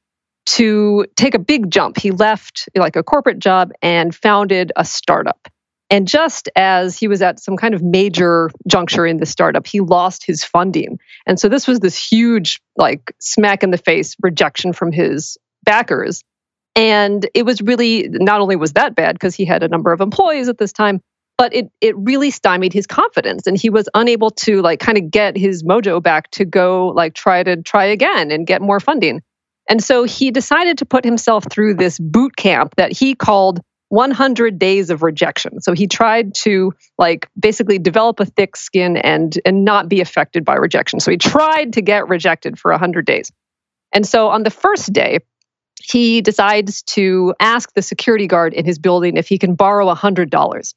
[0.46, 1.98] to take a big jump.
[1.98, 5.48] He left like a corporate job and founded a startup.
[5.94, 9.80] And just as he was at some kind of major juncture in the startup, he
[9.80, 10.98] lost his funding.
[11.28, 16.24] And so this was this huge, like, smack in the face rejection from his backers.
[16.76, 20.02] And it was really not only was that bad because he had a number of
[20.02, 21.00] employees at this time,
[21.38, 25.12] but it it really stymied his confidence and he was unable to like kind of
[25.12, 29.22] get his mojo back to go like try to try again and get more funding.
[29.70, 33.62] And so he decided to put himself through this boot camp that he called
[33.94, 35.62] 100 days of rejection.
[35.62, 40.44] So he tried to like basically develop a thick skin and and not be affected
[40.44, 41.00] by rejection.
[41.00, 43.32] So he tried to get rejected for 100 days.
[43.94, 45.20] And so on the first day,
[45.80, 50.74] he decides to ask the security guard in his building if he can borrow $100.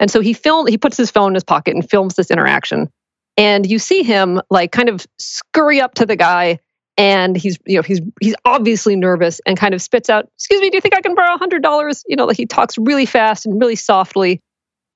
[0.00, 2.90] And so he film he puts his phone in his pocket and films this interaction.
[3.36, 6.58] And you see him like kind of scurry up to the guy
[6.96, 10.70] and he's you know he's he's obviously nervous and kind of spits out excuse me
[10.70, 13.60] do you think i can borrow $100 you know like he talks really fast and
[13.60, 14.40] really softly.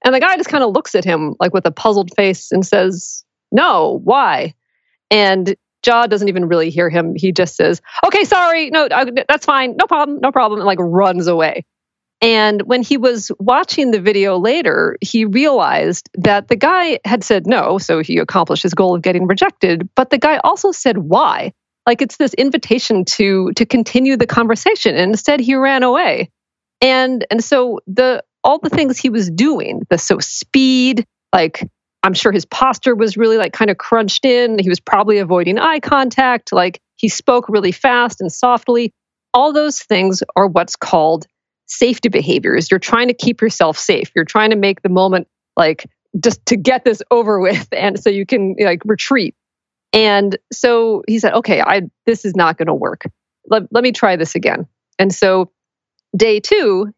[0.02, 2.66] And the guy just kind of looks at him like with a puzzled face and
[2.66, 4.54] says no why?
[5.10, 7.14] And Jia doesn't even really hear him.
[7.16, 8.70] He just says okay sorry.
[8.70, 8.88] No
[9.28, 9.76] that's fine.
[9.76, 10.20] No problem.
[10.22, 10.60] No problem.
[10.60, 11.64] And like runs away.
[12.22, 17.46] And when he was watching the video later, he realized that the guy had said
[17.46, 21.54] no, so he accomplished his goal of getting rejected, but the guy also said why.
[21.86, 26.30] Like it's this invitation to to continue the conversation and instead he ran away.
[26.80, 31.68] And and so the all the things he was doing, the so speed, like
[32.02, 34.58] I'm sure his posture was really like kind of crunched in.
[34.58, 38.92] He was probably avoiding eye contact, like he spoke really fast and softly.
[39.32, 41.26] All those things are what's called
[41.66, 42.70] safety behaviors.
[42.70, 44.10] You're trying to keep yourself safe.
[44.14, 45.86] You're trying to make the moment like
[46.22, 49.34] just to get this over with and so you can like retreat.
[49.92, 53.04] And so he said, "Okay, I this is not going to work.
[53.46, 54.66] Let, let me try this again."
[54.98, 55.50] And so
[56.16, 56.92] day 2,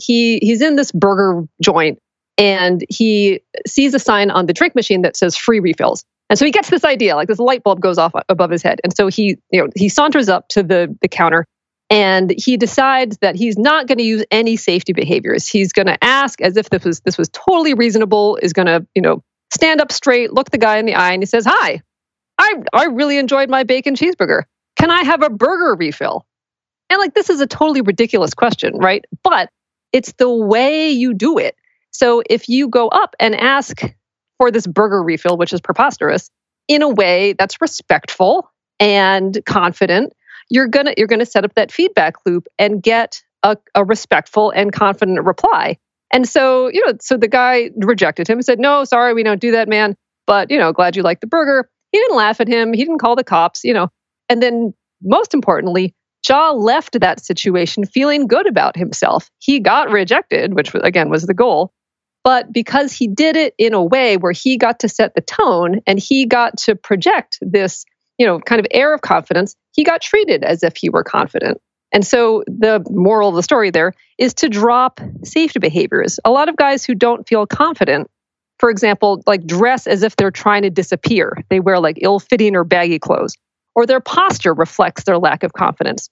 [0.00, 1.98] he he's in this burger joint
[2.36, 6.04] and he sees a sign on the drink machine that says free refills.
[6.30, 8.80] And so he gets this idea, like this light bulb goes off above his head.
[8.84, 11.46] And so he, you know, he saunters up to the the counter
[11.90, 15.48] and he decides that he's not going to use any safety behaviors.
[15.48, 18.86] He's going to ask as if this was this was totally reasonable, is going to,
[18.94, 19.22] you know,
[19.54, 21.80] stand up straight, look the guy in the eye and he says, "Hi.
[22.38, 24.42] I I really enjoyed my bacon cheeseburger.
[24.78, 26.26] Can I have a burger refill?"
[26.90, 29.04] And like this is a totally ridiculous question, right?
[29.22, 29.50] But
[29.92, 31.56] it's the way you do it.
[31.90, 33.82] So if you go up and ask
[34.38, 36.30] for this burger refill, which is preposterous,
[36.68, 40.12] in a way that's respectful and confident,
[40.50, 44.72] you're gonna you're gonna set up that feedback loop and get a, a respectful and
[44.72, 45.76] confident reply.
[46.10, 49.40] And so, you know, so the guy rejected him and said, No, sorry, we don't
[49.40, 49.96] do that, man.
[50.26, 51.68] But, you know, glad you like the burger.
[51.92, 52.72] He didn't laugh at him.
[52.72, 53.88] He didn't call the cops, you know.
[54.28, 55.94] And then most importantly,
[56.26, 59.30] Jia left that situation feeling good about himself.
[59.38, 61.72] He got rejected, which again was the goal.
[62.24, 65.80] But because he did it in a way where he got to set the tone
[65.86, 67.84] and he got to project this,
[68.18, 71.58] you know, kind of air of confidence, he got treated as if he were confident.
[71.92, 76.20] And so the moral of the story there is to drop safety behaviors.
[76.24, 78.10] A lot of guys who don't feel confident,
[78.58, 81.36] for example, like dress as if they're trying to disappear.
[81.48, 83.34] They wear like ill fitting or baggy clothes,
[83.74, 86.08] or their posture reflects their lack of confidence.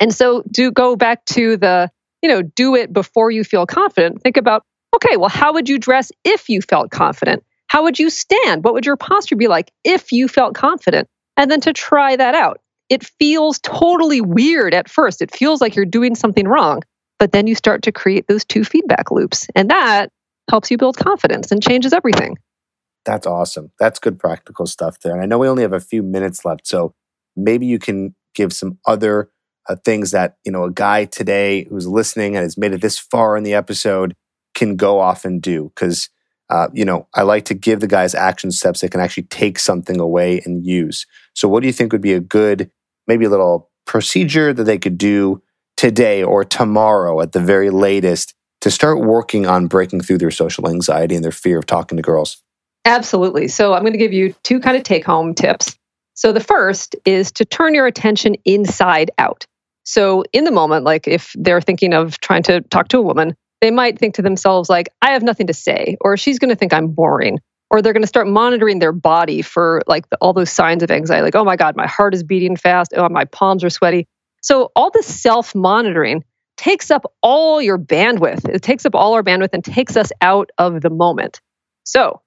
[0.00, 1.90] And so do go back to the,
[2.22, 4.22] you know, do it before you feel confident.
[4.22, 4.62] Think about,
[4.94, 7.44] okay, well, how would you dress if you felt confident?
[7.66, 8.64] How would you stand?
[8.64, 11.08] What would your posture be like if you felt confident?
[11.36, 12.60] And then to try that out
[12.90, 15.22] it feels totally weird at first.
[15.22, 16.82] It feels like you're doing something wrong.
[17.18, 19.46] But then you start to create those two feedback loops.
[19.54, 20.10] And that
[20.50, 22.36] helps you build confidence and changes everything.
[23.04, 23.72] That's awesome.
[23.78, 25.14] That's good practical stuff there.
[25.14, 26.66] And I know we only have a few minutes left.
[26.66, 26.94] So
[27.36, 29.30] maybe you can give some other
[29.68, 32.98] uh, things that, you know, a guy today who's listening and has made it this
[32.98, 34.14] far in the episode
[34.54, 35.72] can go off and do.
[35.74, 36.10] Because,
[36.50, 39.58] uh, you know, I like to give the guys action steps they can actually take
[39.58, 41.06] something away and use.
[41.34, 42.70] So, what do you think would be a good
[43.06, 45.42] maybe a little procedure that they could do
[45.76, 50.68] today or tomorrow at the very latest to start working on breaking through their social
[50.68, 52.42] anxiety and their fear of talking to girls?
[52.84, 53.48] Absolutely.
[53.48, 55.76] So I'm going to give you two kind of take home tips.
[56.14, 59.46] So the first is to turn your attention inside out.
[59.84, 63.34] So in the moment, like if they're thinking of trying to talk to a woman,
[63.60, 66.56] they might think to themselves like I have nothing to say or she's going to
[66.56, 67.38] think I'm boring
[67.70, 70.90] or they're going to start monitoring their body for like the, all those signs of
[70.90, 74.06] anxiety like oh my god my heart is beating fast oh my palms are sweaty
[74.42, 76.24] so all this self monitoring
[76.60, 78.46] takes up all your bandwidth.
[78.46, 81.40] It takes up all our bandwidth and takes us out of the moment.
[81.84, 82.20] So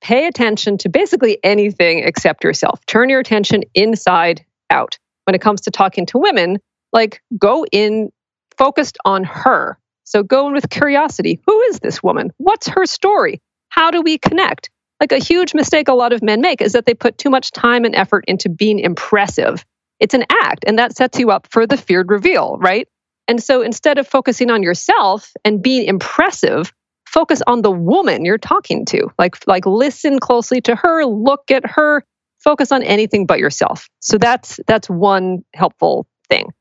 [0.00, 2.84] pay attention to basically anything except yourself.
[2.86, 4.98] Turn your attention inside out.
[5.24, 6.58] When it comes to talking to women
[6.94, 8.10] like go in
[8.56, 9.78] focused on her.
[10.04, 11.42] So go in with curiosity.
[11.46, 12.32] Who is this woman?
[12.38, 13.42] What's her story?
[13.68, 14.70] How do we connect?
[15.00, 17.50] Like a huge mistake a lot of men make is that they put too much
[17.50, 19.66] time and effort into being impressive.
[20.00, 22.88] It's an act, and that sets you up for the feared reveal, right?
[23.28, 26.72] And so instead of focusing on yourself and being impressive,
[27.06, 29.08] focus on the woman you're talking to.
[29.18, 32.04] Like, like listen closely to her, look at her,
[32.38, 33.88] focus on anything but yourself.
[34.00, 36.52] So that's that's one helpful thing.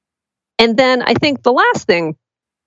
[0.58, 2.16] And then I think the last thing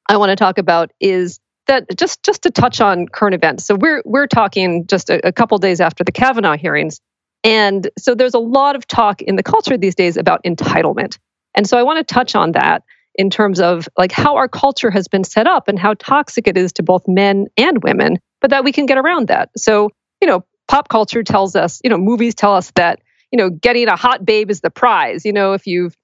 [0.09, 3.65] I want to talk about is that just just to touch on current events.
[3.65, 7.01] So we're we're talking just a, a couple days after the Kavanaugh hearings,
[7.45, 11.19] and so there's a lot of talk in the culture these days about entitlement.
[11.55, 12.83] And so I want to touch on that
[13.19, 16.57] in terms of like how our culture has been set up and how toxic it
[16.57, 19.51] is to both men and women, but that we can get around that.
[19.59, 19.91] So,
[20.23, 23.01] you know, pop culture tells us, you know, movies tell us that,
[23.33, 25.25] you know, getting a hot babe is the prize.
[25.25, 25.95] You know, if you've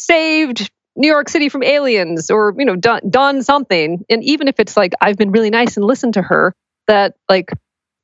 [0.00, 4.02] saved New York City from aliens or, you know, done, done something.
[4.08, 6.54] And even if it's like, I've been really nice and listened to her,
[6.88, 7.50] that like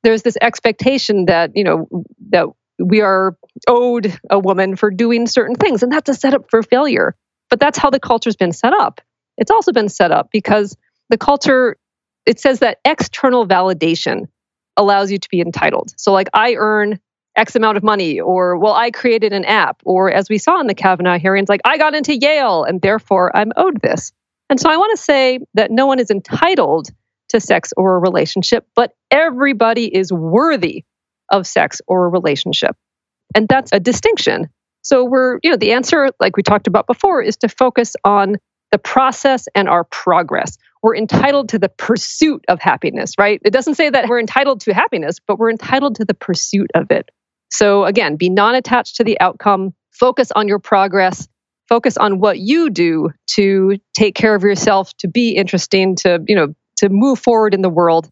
[0.03, 1.87] there's this expectation that, you know,
[2.29, 2.45] that
[2.77, 3.35] we are
[3.67, 5.81] owed a woman for doing certain things.
[5.81, 7.15] And that's a setup for failure.
[7.53, 8.99] But that's how the culture's been set up.
[9.37, 10.75] It's also been set up because
[11.09, 11.77] the culture,
[12.25, 14.25] it says that external validation
[14.75, 15.93] allows you to be entitled.
[15.95, 16.99] So, like, I earn
[17.35, 20.65] X amount of money, or well, I created an app, or as we saw in
[20.65, 24.11] the Kavanaugh hearings, like I got into Yale and therefore I'm owed this.
[24.49, 26.87] And so I want to say that no one is entitled
[27.29, 30.85] to sex or a relationship, but everybody is worthy
[31.31, 32.75] of sex or a relationship.
[33.35, 34.49] And that's a distinction.
[34.83, 38.35] So we're, you know, the answer, like we talked about before, is to focus on
[38.71, 40.57] the process and our progress.
[40.81, 43.39] We're entitled to the pursuit of happiness, right?
[43.45, 46.91] It doesn't say that we're entitled to happiness, but we're entitled to the pursuit of
[46.91, 47.09] it.
[47.49, 51.27] So again, be non attached to the outcome, focus on your progress,
[51.69, 56.35] focus on what you do to take care of yourself, to be interesting, to, you
[56.35, 58.09] know, to move forward in the world.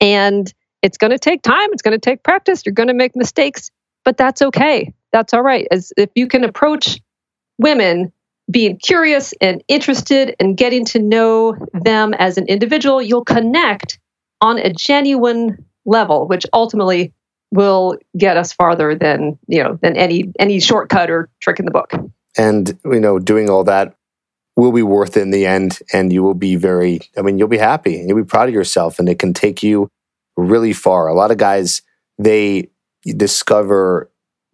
[0.00, 0.52] And
[0.82, 3.70] it's going to take time, it's going to take practice, you're going to make mistakes,
[4.04, 4.92] but that's okay.
[5.12, 5.66] That's all right.
[5.70, 7.00] As if you can approach
[7.58, 8.12] women
[8.50, 13.98] being curious and interested and getting to know them as an individual, you'll connect
[14.40, 17.12] on a genuine level, which ultimately
[17.52, 21.70] will get us farther than you know than any any shortcut or trick in the
[21.70, 21.92] book.
[22.36, 23.94] And you know, doing all that
[24.56, 27.00] will be worth in the end, and you will be very.
[27.16, 29.62] I mean, you'll be happy and you'll be proud of yourself, and it can take
[29.62, 29.88] you
[30.36, 31.08] really far.
[31.08, 31.82] A lot of guys
[32.18, 32.68] they
[33.04, 34.09] discover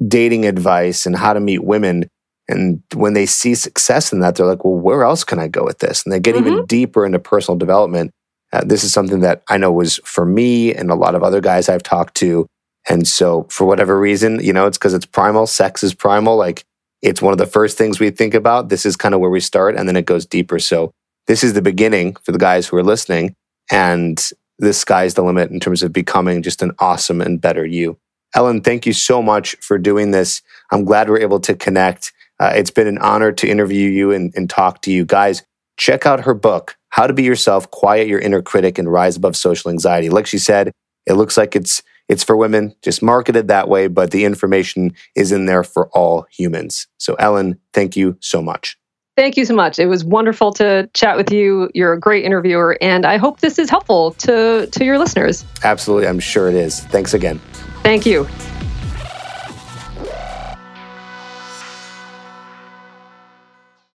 [0.07, 2.09] dating advice and how to meet women.
[2.49, 5.64] And when they see success in that, they're like, well, where else can I go
[5.64, 6.05] with this?
[6.05, 6.47] And they get mm-hmm.
[6.47, 8.12] even deeper into personal development.
[8.53, 11.40] Uh, this is something that I know was for me and a lot of other
[11.40, 12.47] guys I've talked to
[12.88, 16.36] and so, for whatever reason, you know, it's because it's primal, sex is primal.
[16.36, 16.64] Like,
[17.03, 18.68] it's one of the first things we think about.
[18.68, 20.59] This is kind of where we start, and then it goes deeper.
[20.59, 20.92] So,
[21.26, 23.34] this is the beginning for the guys who are listening.
[23.70, 24.24] And
[24.59, 27.99] the sky's the limit in terms of becoming just an awesome and better you.
[28.34, 30.42] Ellen, thank you so much for doing this.
[30.70, 32.12] I'm glad we're able to connect.
[32.38, 35.04] Uh, it's been an honor to interview you and, and talk to you.
[35.04, 35.42] Guys,
[35.76, 39.36] check out her book, How to Be Yourself, Quiet Your Inner Critic, and Rise Above
[39.36, 40.10] Social Anxiety.
[40.10, 40.72] Like she said,
[41.06, 45.32] it looks like it's it's for women, just marketed that way, but the information is
[45.32, 46.86] in there for all humans.
[46.98, 48.76] So, Ellen, thank you so much.
[49.16, 49.78] Thank you so much.
[49.78, 51.70] It was wonderful to chat with you.
[51.74, 55.44] You're a great interviewer, and I hope this is helpful to, to your listeners.
[55.64, 56.06] Absolutely.
[56.06, 56.80] I'm sure it is.
[56.80, 57.40] Thanks again.
[57.87, 58.26] Thank you.